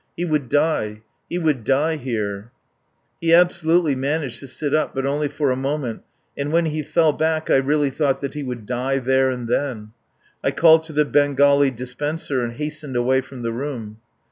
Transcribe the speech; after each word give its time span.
He 0.17 0.25
would 0.25 0.49
die! 0.49 1.03
He 1.29 1.37
would 1.37 1.63
die 1.63 1.95
here.... 1.97 2.51
He 3.21 3.35
absolutely 3.35 3.93
managed 3.93 4.39
to 4.39 4.47
sit 4.47 4.73
up, 4.73 4.95
but 4.95 5.05
only 5.05 5.27
for 5.27 5.51
a 5.51 5.55
moment, 5.55 6.01
and 6.35 6.51
when 6.51 6.65
he 6.65 6.81
fell 6.81 7.13
back 7.13 7.51
I 7.51 7.57
really 7.57 7.91
thought 7.91 8.19
that 8.21 8.33
he 8.33 8.41
would 8.41 8.65
die 8.65 8.97
there 8.97 9.29
and 9.29 9.47
then. 9.47 9.91
I 10.43 10.49
called 10.49 10.85
to 10.85 10.93
the 10.93 11.05
Bengali 11.05 11.69
dispenser, 11.69 12.43
and 12.43 12.53
hastened 12.53 12.95
away 12.95 13.21
from 13.21 13.43
the 13.43 13.51
room. 13.51 13.97